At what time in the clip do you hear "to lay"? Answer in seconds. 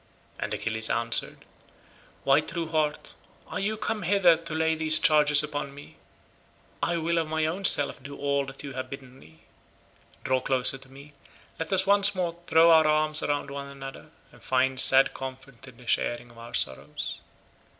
4.35-4.73